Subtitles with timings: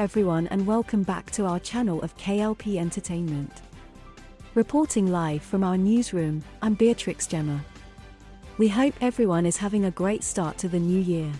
[0.00, 3.60] everyone and welcome back to our channel of KLP Entertainment.
[4.54, 7.62] Reporting live from our newsroom, I'm Beatrix Gemma.
[8.56, 11.30] We hope everyone is having a great start to the new year.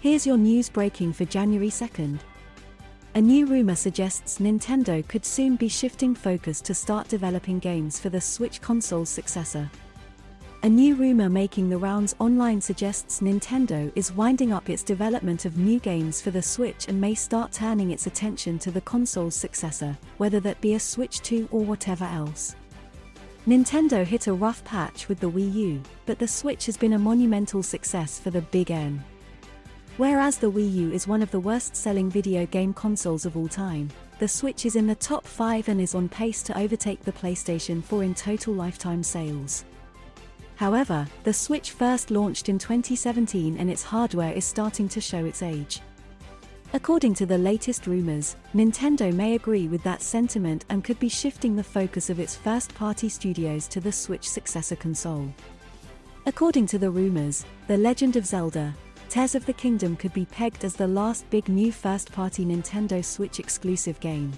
[0.00, 2.20] Here's your news breaking for January 2nd.
[3.16, 8.10] A new rumor suggests Nintendo could soon be shifting focus to start developing games for
[8.10, 9.68] the Switch console's successor.
[10.66, 15.58] A new rumor making the rounds online suggests Nintendo is winding up its development of
[15.58, 19.96] new games for the Switch and may start turning its attention to the console's successor,
[20.16, 22.56] whether that be a Switch 2 or whatever else.
[23.46, 26.98] Nintendo hit a rough patch with the Wii U, but the Switch has been a
[26.98, 29.04] monumental success for the Big N.
[29.98, 33.46] Whereas the Wii U is one of the worst selling video game consoles of all
[33.46, 37.12] time, the Switch is in the top 5 and is on pace to overtake the
[37.12, 39.64] PlayStation 4 in total lifetime sales.
[40.56, 45.42] However, the Switch first launched in 2017 and its hardware is starting to show its
[45.42, 45.80] age.
[46.72, 51.54] According to the latest rumors, Nintendo may agree with that sentiment and could be shifting
[51.54, 55.32] the focus of its first party studios to the Switch successor console.
[56.26, 58.74] According to the rumors, The Legend of Zelda,
[59.08, 63.04] Tears of the Kingdom could be pegged as the last big new first party Nintendo
[63.04, 64.32] Switch exclusive game.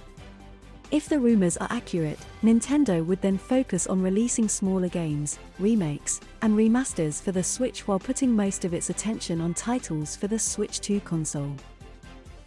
[0.91, 6.57] If the rumors are accurate, Nintendo would then focus on releasing smaller games, remakes, and
[6.57, 10.81] remasters for the Switch while putting most of its attention on titles for the Switch
[10.81, 11.55] 2 console.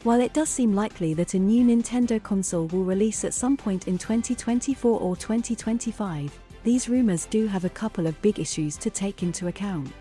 [0.02, 3.88] While it does seem likely that a new Nintendo console will release at some point
[3.88, 9.22] in 2024 or 2025, these rumors do have a couple of big issues to take
[9.22, 9.94] into account.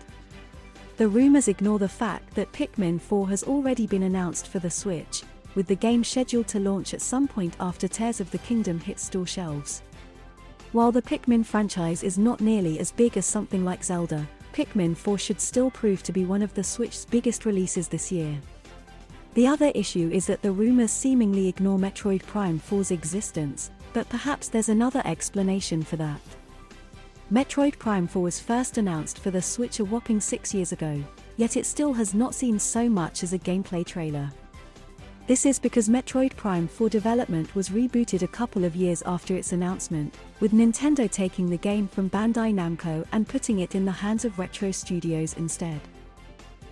[0.97, 5.21] The rumors ignore the fact that Pikmin 4 has already been announced for the Switch,
[5.55, 9.05] with the game scheduled to launch at some point after Tears of the Kingdom hits
[9.05, 9.81] store shelves.
[10.71, 15.17] While the Pikmin franchise is not nearly as big as something like Zelda, Pikmin 4
[15.17, 18.39] should still prove to be one of the Switch's biggest releases this year.
[19.33, 24.49] The other issue is that the rumors seemingly ignore Metroid Prime 4's existence, but perhaps
[24.49, 26.21] there's another explanation for that.
[27.31, 31.01] Metroid Prime 4 was first announced for the Switch a whopping six years ago,
[31.37, 34.29] yet it still has not seen so much as a gameplay trailer.
[35.27, 39.53] This is because Metroid Prime 4 development was rebooted a couple of years after its
[39.53, 44.25] announcement, with Nintendo taking the game from Bandai Namco and putting it in the hands
[44.25, 45.79] of Retro Studios instead.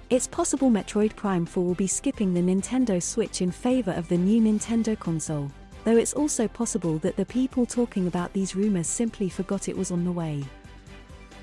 [0.09, 4.18] It's possible Metroid Prime 4 will be skipping the Nintendo Switch in favor of the
[4.18, 5.52] new Nintendo console,
[5.84, 9.92] though it's also possible that the people talking about these rumors simply forgot it was
[9.92, 10.44] on the way.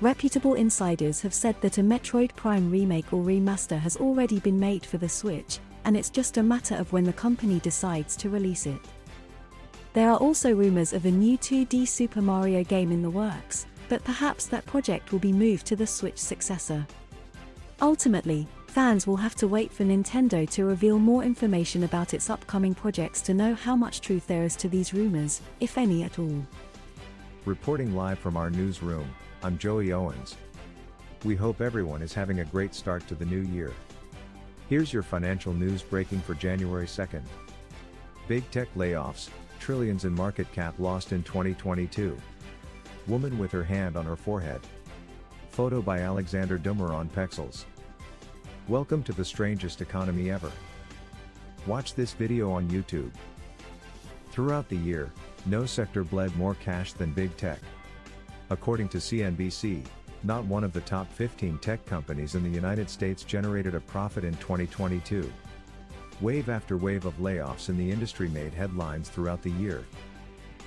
[0.01, 4.85] Reputable insiders have said that a Metroid Prime remake or remaster has already been made
[4.85, 8.65] for the Switch, and it's just a matter of when the company decides to release
[8.65, 8.81] it.
[9.93, 14.03] There are also rumors of a new 2D Super Mario game in the works, but
[14.03, 16.85] perhaps that project will be moved to the Switch successor.
[17.81, 22.75] Ultimately, fans will have to wait for Nintendo to reveal more information about its upcoming
[22.75, 26.45] projects to know how much truth there is to these rumors, if any at all.
[27.45, 29.07] Reporting live from our newsroom,
[29.41, 30.35] I'm Joey Owens.
[31.23, 33.71] We hope everyone is having a great start to the new year.
[34.69, 37.21] Here's your financial news breaking for January 2nd.
[38.27, 39.29] Big tech layoffs,
[39.61, 42.17] trillions in market cap lost in 2022.
[43.07, 44.59] Woman with her hand on her forehead.
[45.51, 47.63] Photo by Alexander Dummer on Pexels.
[48.67, 50.51] Welcome to the strangest economy ever.
[51.65, 53.13] Watch this video on YouTube.
[54.31, 55.13] Throughout the year,
[55.45, 57.59] no sector bled more cash than big tech.
[58.49, 59.85] According to CNBC,
[60.27, 64.25] not one of the top 15 tech companies in the United States generated a profit
[64.25, 65.31] in 2022.
[66.19, 69.85] Wave after wave of layoffs in the industry made headlines throughout the year.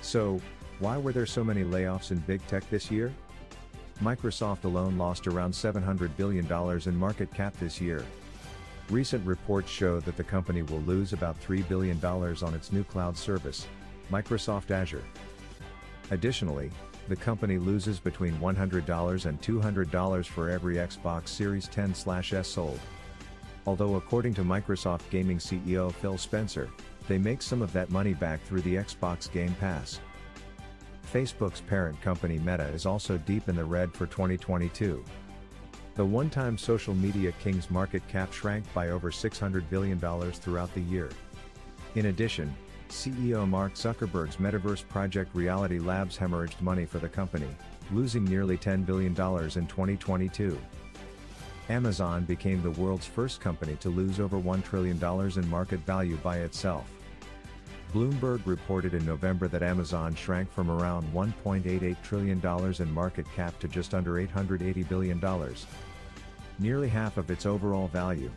[0.01, 0.41] So,
[0.79, 3.13] why were there so many layoffs in big tech this year?
[4.01, 6.51] Microsoft alone lost around $700 billion
[6.87, 8.03] in market cap this year.
[8.89, 13.15] Recent reports show that the company will lose about $3 billion on its new cloud
[13.15, 13.67] service,
[14.11, 15.03] Microsoft Azure.
[16.09, 16.71] Additionally,
[17.07, 22.79] the company loses between $100 and $200 for every Xbox Series 10/S sold.
[23.65, 26.69] Although according to Microsoft Gaming CEO Phil Spencer,
[27.07, 29.99] they make some of that money back through the Xbox Game Pass.
[31.11, 35.03] Facebook's parent company Meta is also deep in the red for 2022.
[35.95, 41.09] The one-time social media king's market cap shrank by over $600 billion throughout the year.
[41.95, 42.55] In addition,
[42.91, 47.47] CEO Mark Zuckerberg's metaverse project Reality Labs hemorrhaged money for the company,
[47.91, 49.15] losing nearly $10 billion in
[49.67, 50.59] 2022.
[51.69, 54.97] Amazon became the world's first company to lose over $1 trillion
[55.37, 56.91] in market value by itself.
[57.93, 62.41] Bloomberg reported in November that Amazon shrank from around $1.88 trillion
[62.79, 65.21] in market cap to just under $880 billion.
[66.59, 68.31] Nearly half of its overall value.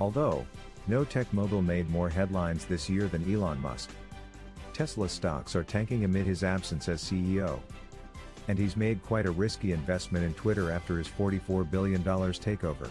[0.00, 0.46] Although,
[0.88, 3.90] No tech mogul made more headlines this year than Elon Musk.
[4.72, 7.60] Tesla stocks are tanking amid his absence as CEO.
[8.48, 12.88] And he's made quite a risky investment in Twitter after his $44 billion takeover.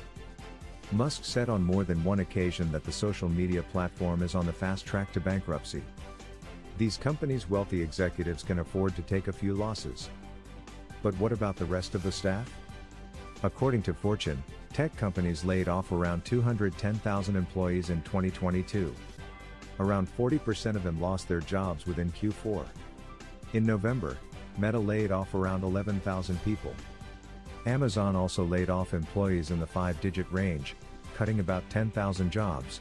[0.92, 4.54] Musk said on more than one occasion that the social media platform is on the
[4.54, 5.82] fast track to bankruptcy.
[6.78, 10.12] These companies' wealthy executives can afford to take a few losses.
[11.02, 12.48] But what about the rest of the staff?
[13.42, 14.44] According to Fortune,
[14.78, 18.94] tech companies laid off around 210,000 employees in 2022.
[19.80, 22.64] Around 40% of them lost their jobs within Q4.
[23.54, 24.20] In November,
[24.60, 26.76] Meta laid off around 11,000 people.
[27.66, 30.76] Amazon also laid off employees in the five digit range,
[31.16, 32.80] cutting about 10,000 jobs.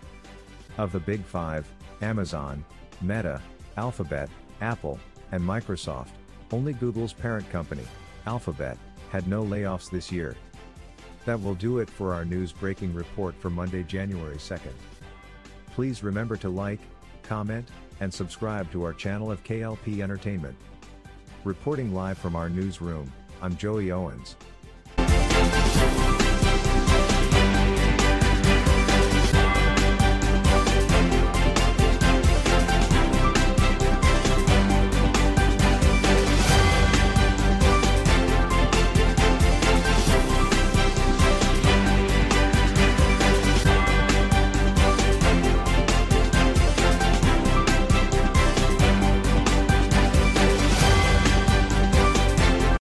[0.76, 1.66] Of the big five,
[2.02, 2.62] Amazon,
[3.00, 3.40] Meta,
[3.78, 4.28] Alphabet,
[4.60, 4.98] Apple,
[5.32, 6.10] and Microsoft,
[6.52, 7.84] only Google's parent company,
[8.26, 8.76] Alphabet,
[9.10, 10.36] had no layoffs this year.
[11.26, 14.72] That will do it for our news breaking report for Monday, January 2nd.
[15.74, 16.78] Please remember to like,
[17.24, 17.68] comment,
[17.98, 20.56] and subscribe to our channel of KLP Entertainment.
[21.42, 23.12] Reporting live from our newsroom,
[23.42, 24.36] I'm Joey Owens.